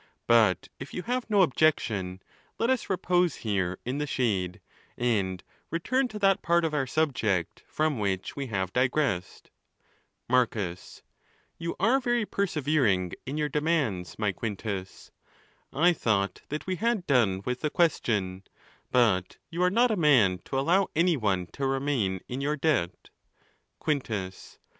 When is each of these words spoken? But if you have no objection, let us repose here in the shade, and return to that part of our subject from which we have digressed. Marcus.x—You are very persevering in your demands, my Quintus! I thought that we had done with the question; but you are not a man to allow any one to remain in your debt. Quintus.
But 0.25 0.67
if 0.79 0.95
you 0.95 1.03
have 1.03 1.29
no 1.29 1.43
objection, 1.43 2.23
let 2.57 2.71
us 2.71 2.89
repose 2.89 3.35
here 3.45 3.77
in 3.85 3.99
the 3.99 4.07
shade, 4.07 4.59
and 4.97 5.43
return 5.69 6.07
to 6.07 6.17
that 6.17 6.41
part 6.41 6.65
of 6.65 6.73
our 6.73 6.87
subject 6.87 7.61
from 7.67 7.99
which 7.99 8.35
we 8.35 8.47
have 8.47 8.73
digressed. 8.73 9.51
Marcus.x—You 10.27 11.75
are 11.79 11.99
very 11.99 12.25
persevering 12.25 13.11
in 13.27 13.37
your 13.37 13.47
demands, 13.47 14.17
my 14.17 14.31
Quintus! 14.31 15.11
I 15.71 15.93
thought 15.93 16.41
that 16.49 16.65
we 16.65 16.77
had 16.77 17.05
done 17.05 17.43
with 17.45 17.59
the 17.61 17.69
question; 17.69 18.41
but 18.89 19.37
you 19.51 19.61
are 19.61 19.69
not 19.69 19.91
a 19.91 19.95
man 19.95 20.39
to 20.45 20.57
allow 20.59 20.87
any 20.95 21.15
one 21.15 21.45
to 21.53 21.67
remain 21.67 22.21
in 22.27 22.41
your 22.41 22.55
debt. 22.55 23.11
Quintus. 23.77 24.57